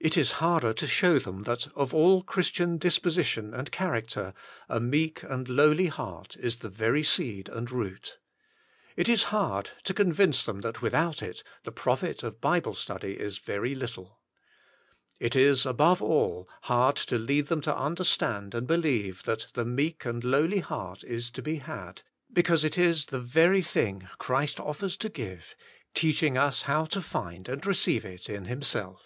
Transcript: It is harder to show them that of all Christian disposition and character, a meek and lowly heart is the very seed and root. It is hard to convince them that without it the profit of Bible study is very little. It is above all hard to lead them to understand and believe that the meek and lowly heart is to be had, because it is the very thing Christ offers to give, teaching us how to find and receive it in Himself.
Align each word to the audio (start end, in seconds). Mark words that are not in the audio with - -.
It 0.00 0.16
is 0.16 0.30
harder 0.38 0.72
to 0.74 0.86
show 0.86 1.18
them 1.18 1.42
that 1.42 1.66
of 1.74 1.92
all 1.92 2.22
Christian 2.22 2.78
disposition 2.78 3.52
and 3.52 3.72
character, 3.72 4.32
a 4.68 4.78
meek 4.78 5.24
and 5.24 5.48
lowly 5.48 5.88
heart 5.88 6.36
is 6.36 6.58
the 6.60 6.68
very 6.68 7.02
seed 7.02 7.48
and 7.48 7.68
root. 7.68 8.18
It 8.94 9.08
is 9.08 9.24
hard 9.34 9.70
to 9.82 9.92
convince 9.92 10.44
them 10.44 10.60
that 10.60 10.80
without 10.80 11.20
it 11.20 11.42
the 11.64 11.72
profit 11.72 12.22
of 12.22 12.40
Bible 12.40 12.76
study 12.76 13.14
is 13.18 13.38
very 13.38 13.74
little. 13.74 14.20
It 15.18 15.34
is 15.34 15.66
above 15.66 16.00
all 16.00 16.48
hard 16.62 16.94
to 16.98 17.18
lead 17.18 17.48
them 17.48 17.60
to 17.62 17.76
understand 17.76 18.54
and 18.54 18.68
believe 18.68 19.24
that 19.24 19.48
the 19.54 19.64
meek 19.64 20.04
and 20.04 20.22
lowly 20.22 20.60
heart 20.60 21.02
is 21.02 21.28
to 21.32 21.42
be 21.42 21.56
had, 21.56 22.02
because 22.32 22.62
it 22.62 22.78
is 22.78 23.06
the 23.06 23.18
very 23.20 23.62
thing 23.62 24.08
Christ 24.18 24.60
offers 24.60 24.96
to 24.98 25.08
give, 25.08 25.56
teaching 25.92 26.38
us 26.38 26.62
how 26.62 26.84
to 26.84 27.02
find 27.02 27.48
and 27.48 27.66
receive 27.66 28.04
it 28.04 28.30
in 28.30 28.44
Himself. 28.44 29.02